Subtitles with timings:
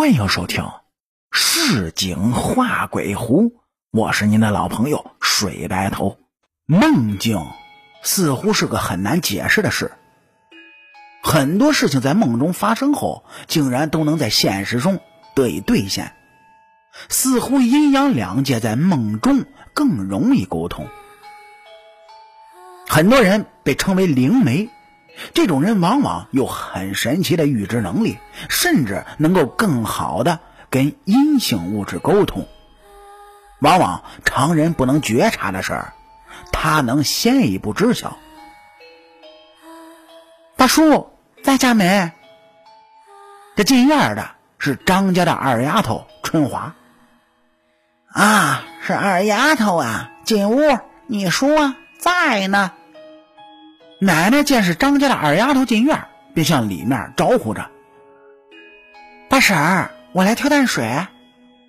[0.00, 0.62] 欢迎收听
[1.30, 3.50] 《市井画鬼狐》，
[3.90, 6.16] 我是您的老朋友水白头。
[6.64, 7.38] 梦境
[8.02, 9.92] 似乎是个很难解释的事，
[11.22, 15.00] 很多事情在梦中发生后，竟然都能在现实中
[15.36, 16.14] 得以兑现。
[17.10, 19.44] 似乎阴阳两界在梦中
[19.74, 20.88] 更容易沟通。
[22.88, 24.70] 很多人被称为灵媒。
[25.34, 28.18] 这种人往往有很神奇的预知能力，
[28.48, 30.40] 甚至能够更好的
[30.70, 32.48] 跟阴性物质沟通。
[33.60, 35.92] 往往常人不能觉察的事儿，
[36.52, 38.16] 他能先一步知晓。
[40.56, 41.10] 大叔
[41.42, 42.12] 在家没？
[43.56, 46.74] 这进院的是张家的二丫头春华。
[48.12, 50.10] 啊，是二丫头啊！
[50.24, 52.72] 进屋，你说在呢。
[54.02, 57.70] 奶奶见是张家的二丫头进院，便向里面招呼着
[59.28, 61.06] ：“大婶儿，我来挑担水。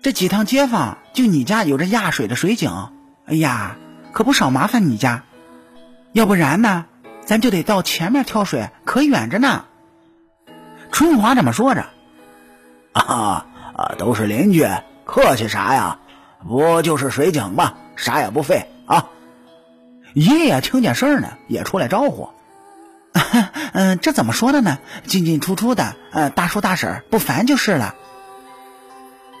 [0.00, 2.88] 这几趟街坊，就你家有这压水的水井。
[3.26, 3.76] 哎呀，
[4.12, 5.24] 可不少麻烦你家。
[6.12, 6.86] 要不然呢，
[7.26, 9.66] 咱就得到前面挑水，可远着呢。”
[10.92, 11.84] 春华这么说着
[12.92, 13.44] ：“啊，
[13.98, 14.66] 都是邻居，
[15.04, 15.98] 客气啥呀？
[16.48, 17.74] 不就是水井吗？
[17.96, 19.10] 啥也不费啊。”
[20.14, 22.30] 爷爷听见声呢，也出来招呼。
[23.74, 24.78] 嗯，这怎么说的呢？
[25.06, 27.94] 进进出出的，呃，大叔大婶不烦就是了。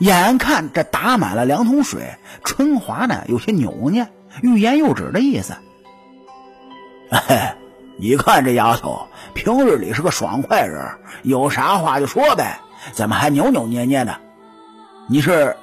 [0.00, 4.08] 眼看这打满了两桶水，春华呢有些扭捏，
[4.42, 5.54] 欲言又止的意思。
[7.98, 10.84] 你看这丫头，平日里是个爽快人，
[11.22, 12.58] 有啥话就说呗，
[12.92, 14.20] 怎么还扭扭捏捏的？
[15.08, 15.56] 你是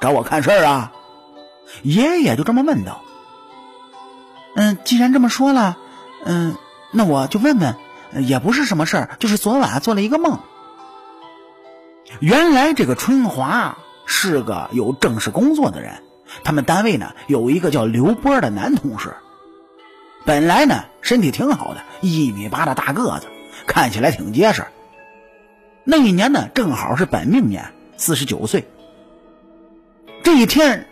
[0.00, 0.92] 找我看事儿啊？
[1.82, 3.02] 爷爷就这么问道。
[4.84, 5.76] 既然这么说了，
[6.24, 6.56] 嗯，
[6.92, 7.76] 那我就问问，
[8.26, 10.40] 也不是什么事儿，就是昨晚做了一个梦。
[12.18, 16.02] 原来这个春华是个有正式工作的人，
[16.42, 19.14] 他们单位呢有一个叫刘波的男同事，
[20.24, 23.28] 本来呢身体挺好的，一米八的大个子，
[23.66, 24.64] 看起来挺结实。
[25.84, 28.68] 那一年呢正好是本命年，四十九岁。
[30.22, 30.86] 这一天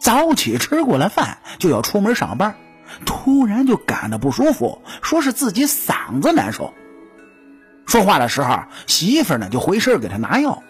[0.00, 2.56] 早起吃过了饭，就要出门上班。
[3.04, 6.74] 突然就感到不舒服，说是自己嗓子难受。
[7.86, 10.62] 说话的时候，媳妇呢就回身给他拿药，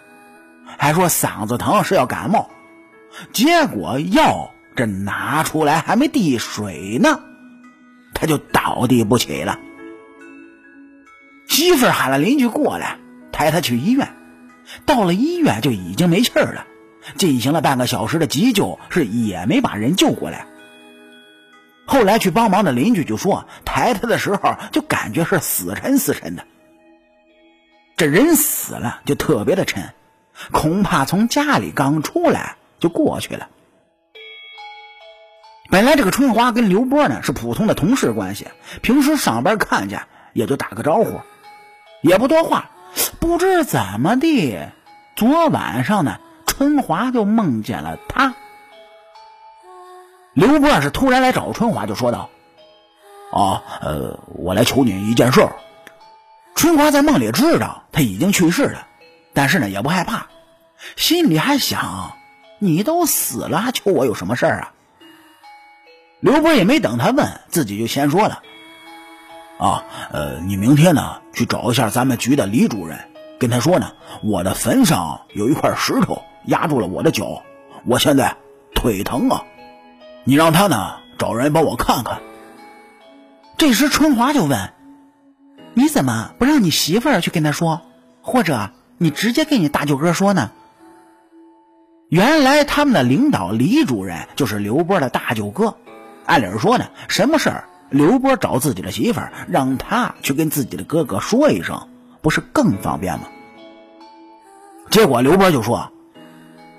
[0.77, 2.49] 还说嗓子疼是要感冒。
[3.31, 7.21] 结果药这拿出来还没递水呢，
[8.13, 9.59] 他就倒地不起了。
[11.47, 12.97] 媳妇喊了邻居过来，
[13.31, 14.13] 抬他去医院。
[14.85, 16.65] 到了医院就已经没气儿了，
[17.17, 20.47] 进行了半个小时的急救，是也没把人救过来。
[21.85, 26.43] 后来去帮忙的邻居就说，抬他的时候就感觉是死沉死沉的。
[27.97, 29.93] 这人死了就特别的沉，
[30.51, 33.47] 恐怕从家里刚出来就过去了。
[35.69, 38.47] 本来这个春华跟刘波呢是普通的同事关系，
[38.81, 40.03] 平时上班看见
[40.33, 41.21] 也就打个招呼，
[42.01, 42.69] 也不多话。
[43.19, 44.71] 不知怎么的，
[45.15, 48.35] 昨晚上呢，春华就梦见了他。
[50.35, 52.29] 刘波是突然来找春华，就说道
[53.31, 55.47] ：“啊，呃，我来求你一件事。”
[56.55, 58.85] 春华在梦里知道他已经去世了，
[59.33, 60.27] 但是呢也不害怕，
[60.97, 62.17] 心里还想
[62.59, 64.73] ：“你都死了，求我有什么事儿啊？”
[66.19, 68.43] 刘波也没等他问，自己就先说了
[69.57, 72.99] ：“啊，呃，你明天呢去找一下咱们局的李主任，
[73.39, 77.41] 跟他说呢，我的坟上有一块石头压住了我的脚，
[77.85, 78.35] 我现在
[78.73, 79.41] 腿疼啊。”
[80.25, 82.19] 你让他呢找人帮我看看。
[83.57, 84.73] 这时春华就问
[85.75, 87.81] ：“你怎么不让你媳妇儿去跟他说，
[88.21, 90.51] 或者你直接跟你大舅哥说呢？”
[92.09, 95.77] 原来他们的领导李主任就是刘波的大舅哥。
[96.25, 101.87] 按理说呢，什么事儿刘波找自己的媳妇儿，让他去跟自己的哥哥说一声，
[102.21, 103.27] 不是更方便吗？
[104.89, 105.91] 结果刘波就说：“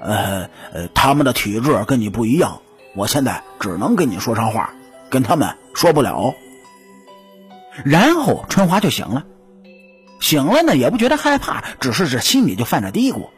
[0.03, 2.61] 呃呃，他们的体质跟你不一样。”
[2.97, 4.71] 我现在只能跟你说上话，
[5.11, 6.35] 跟他们说不了。
[7.85, 9.25] 然后春华就醒了，
[10.19, 13.29] 醒了呢也不觉得害怕，只是这心里就犯着嘀咕：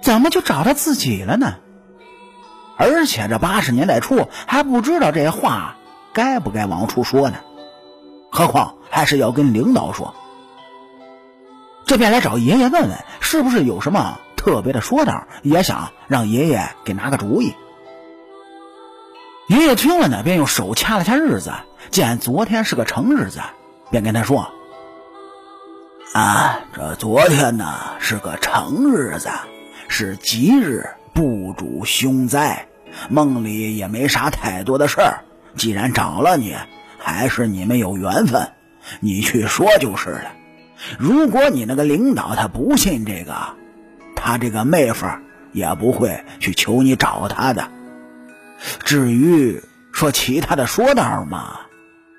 [0.00, 1.56] 怎么就找他自己了呢？
[2.78, 5.76] 而且这八十年代初还不知道这些话
[6.12, 7.38] 该不该往出说呢，
[8.30, 10.14] 何况还是要跟领导说。
[11.84, 17.54] 这便来找爷爷问问，是不是有什么特别的说道，也想让爷爷给拿个主意。
[19.48, 21.52] 爷爷听了呢，便用手掐了掐日子，
[21.90, 23.40] 见昨天是个成日子，
[23.92, 24.50] 便跟他说
[26.12, 29.30] ：“啊，这昨天呢是个成日子，
[29.86, 32.66] 是吉日，不主凶灾。
[33.08, 35.20] 梦里也没啥太多的事儿。
[35.54, 36.56] 既然找了你，
[36.98, 38.50] 还是你们有缘分，
[38.98, 40.32] 你去说就是了。
[40.98, 43.34] 如果你那个领导他不信这个，
[44.16, 45.06] 他这个妹夫
[45.52, 47.68] 也不会去求你找他的。
[48.84, 49.62] 至于
[49.92, 51.60] 说其他的说道嘛，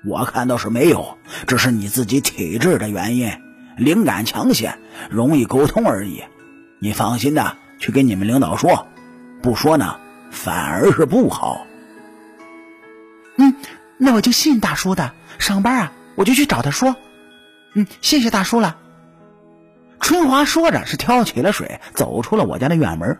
[0.04, 3.30] 我看倒是没有，只是你自己体质的原因，
[3.76, 4.78] 灵感强些，
[5.10, 6.22] 容易沟通而已。
[6.80, 8.86] 你放心的去跟你们领导说，
[9.42, 9.98] 不说呢
[10.30, 11.66] 反而是不好。
[13.36, 13.54] 嗯，
[13.96, 15.12] 那我就信大叔的。
[15.38, 16.96] 上班啊，我就去找他说。
[17.74, 18.76] 嗯，谢谢大叔了。
[20.00, 23.18] 春华说着，是挑起了水，走出了我家的院门。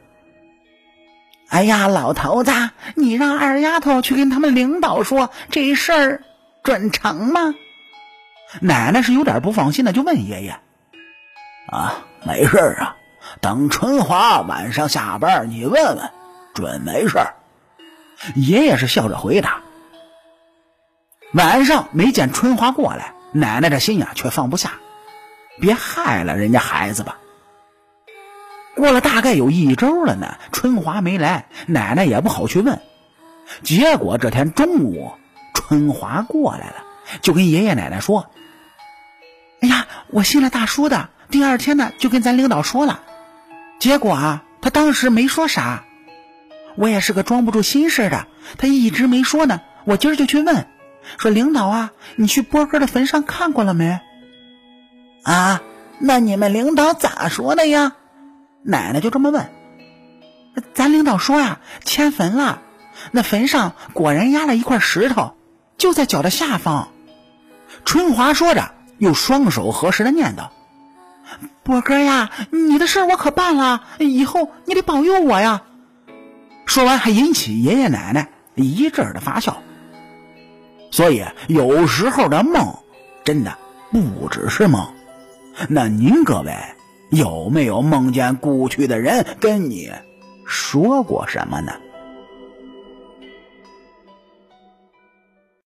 [1.49, 2.53] 哎呀，老头子，
[2.95, 6.23] 你让二丫头去跟他们领导说这事儿
[6.63, 7.55] 准成吗？
[8.61, 10.61] 奶奶是有点不放心的，就问爷爷
[11.73, 12.97] ：“啊，没事啊，
[13.41, 16.11] 等春华晚上下班，你问问，
[16.55, 17.19] 准没事。”
[18.35, 19.61] 爷爷是笑着回答。
[21.33, 24.73] 晚上没见春华过来，奶奶的心呀却放不下，
[25.61, 27.19] 别害了人家孩子吧。
[28.79, 32.81] 过了大概有一周了呢，春华没来，奶奶也不好去问。
[33.65, 35.11] 结果这天中午，
[35.53, 36.77] 春华过来了，
[37.21, 38.31] 就跟爷爷奶奶说
[39.61, 41.09] ：“哎呀，我信了大叔的。
[41.29, 43.03] 第二天呢，就跟咱领导说了。
[43.81, 45.85] 结果啊，他当时没说啥。
[46.77, 48.29] 我也是个装不住心事的，
[48.59, 49.61] 他一直没说呢。
[49.87, 50.69] 我今儿就去问，
[51.19, 53.99] 说领导啊，你去波哥的坟上看过了没？
[55.25, 55.63] 啊，
[55.99, 57.95] 那你们领导咋说的呀？”
[58.63, 59.51] 奶奶就这么问，
[60.75, 62.63] 咱领导说呀，迁坟了，
[63.13, 65.35] 那坟上果然压了一块石头，
[65.77, 66.89] 就在脚的下方。
[67.85, 70.49] 春华说着，又双手合十的念叨
[71.63, 75.63] ：“波哥呀，你的事我可办了，以后你得保佑我呀。”
[76.67, 79.63] 说完还引起爷爷奶奶一阵的发笑。
[80.91, 82.79] 所以有时候的梦，
[83.25, 83.57] 真的
[83.91, 84.95] 不只是梦。
[85.69, 86.55] 那您各位？
[87.11, 89.91] 有没有梦见故去的人跟你
[90.45, 91.73] 说过什么呢？